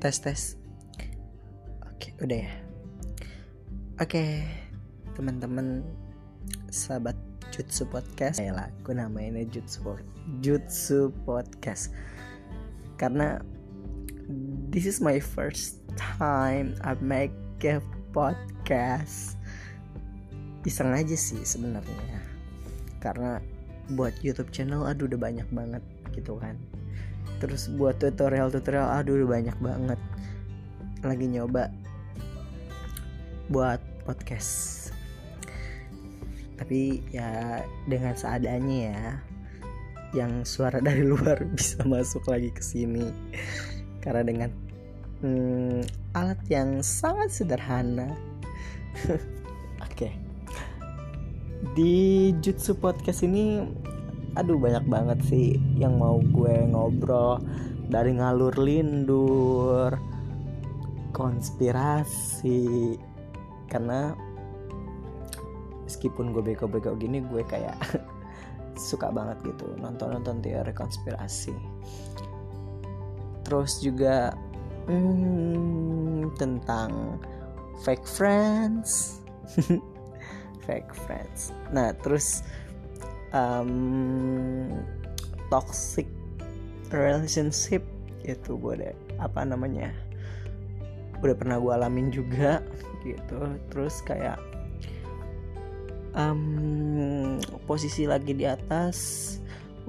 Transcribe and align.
tes 0.00 0.16
tes 0.16 0.56
oke 1.84 2.08
udah 2.24 2.38
ya. 2.48 2.52
Oke 4.00 4.48
teman-teman 5.12 5.84
sahabat 6.72 7.12
Jutsu 7.52 7.84
Podcast. 7.84 8.40
Ya 8.40 8.56
lah 8.56 8.72
aku 8.80 8.96
namainnya 8.96 9.44
Jutsu 9.44 10.00
Jutsu 10.40 11.12
Podcast. 11.28 11.92
Karena 12.96 13.44
this 14.72 14.88
is 14.88 15.04
my 15.04 15.20
first 15.20 15.84
time 16.00 16.80
I 16.80 16.96
make 17.04 17.36
a 17.68 17.84
podcast. 18.16 19.36
Iseng 20.64 20.96
aja 20.96 21.12
sih 21.12 21.44
sebenarnya. 21.44 22.24
Karena 23.04 23.36
buat 23.92 24.16
YouTube 24.24 24.48
channel 24.48 24.88
aduh 24.88 25.04
udah 25.04 25.20
banyak 25.20 25.48
banget 25.52 25.84
gitu 26.16 26.40
kan 26.40 26.56
terus 27.40 27.72
buat 27.72 27.96
tutorial 27.96 28.52
tutorial 28.52 28.88
aduh 28.88 29.24
banyak 29.24 29.56
banget. 29.58 30.00
Lagi 31.00 31.26
nyoba 31.26 31.72
buat 33.48 33.80
podcast. 34.04 34.92
Tapi 36.60 37.00
ya 37.10 37.64
dengan 37.88 38.14
seadanya 38.14 38.78
ya 38.92 39.02
yang 40.12 40.44
suara 40.44 40.78
dari 40.86 41.06
luar 41.06 41.40
bisa 41.56 41.80
masuk 41.88 42.28
lagi 42.28 42.52
ke 42.52 42.62
sini. 42.62 43.08
Karena 44.04 44.22
dengan 44.24 44.50
hmm, 45.24 45.80
alat 46.12 46.40
yang 46.52 46.84
sangat 46.84 47.32
sederhana. 47.32 48.12
Oke. 49.80 50.08
Okay. 50.08 50.12
di 51.76 52.32
Jutsu 52.40 52.72
Podcast 52.72 53.20
ini 53.20 53.60
aduh 54.38 54.58
banyak 54.58 54.84
banget 54.86 55.18
sih 55.26 55.58
yang 55.78 55.98
mau 55.98 56.20
gue 56.20 56.54
ngobrol. 56.70 57.42
Dari 57.90 58.14
ngalur 58.14 58.54
lindur 58.54 59.98
konspirasi 61.10 62.94
karena 63.66 64.14
meskipun 65.90 66.30
gue 66.30 66.42
bego-bego 66.42 66.94
gini 66.94 67.18
gue 67.18 67.42
kayak 67.42 67.74
suka 68.78 69.10
banget 69.10 69.42
gitu 69.42 69.74
nonton-nonton 69.82 70.38
teori 70.38 70.70
konspirasi. 70.70 71.54
Terus 73.42 73.82
juga 73.82 74.30
hmm, 74.86 76.38
tentang 76.38 77.18
fake 77.82 78.06
friends. 78.06 79.18
Fake 80.68 80.92
friends. 80.94 81.50
Nah 81.74 81.90
terus 81.98 82.46
um, 83.34 84.80
toxic 85.50 86.06
relationship 86.90 87.82
itu 88.26 88.54
gue 88.60 88.74
deh 88.76 88.94
apa 89.18 89.46
namanya 89.46 89.94
udah 91.20 91.36
pernah 91.36 91.56
gue 91.60 91.72
alamin 91.72 92.08
juga 92.08 92.64
gitu. 93.04 93.40
Terus 93.72 94.00
kayak 94.04 94.40
um, 96.16 97.38
posisi 97.68 98.08
lagi 98.08 98.32
di 98.32 98.48
atas 98.48 99.36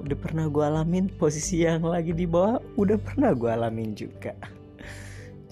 udah 0.00 0.16
pernah 0.16 0.48
gue 0.48 0.64
alamin 0.64 1.06
posisi 1.20 1.62
yang 1.62 1.84
lagi 1.84 2.16
di 2.16 2.24
bawah 2.24 2.58
udah 2.76 2.98
pernah 3.00 3.32
gue 3.32 3.50
alamin 3.50 3.96
juga. 3.96 4.36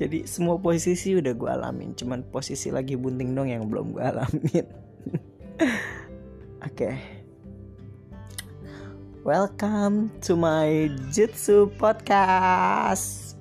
Jadi 0.00 0.24
semua 0.24 0.56
posisi 0.56 1.12
udah 1.12 1.32
gue 1.36 1.50
alamin 1.50 1.92
cuman 1.92 2.24
posisi 2.32 2.72
lagi 2.72 2.96
bunting 2.96 3.36
dong 3.36 3.48
yang 3.52 3.68
belum 3.68 3.92
gue 3.92 4.04
alamin. 4.04 4.64
Oke. 6.60 6.88
okay. 6.88 7.19
Welcome 9.20 10.16
to 10.24 10.32
my 10.34 10.88
Jutsu 11.12 11.68
podcast. 11.76 13.36